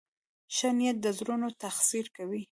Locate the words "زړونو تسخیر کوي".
1.19-2.39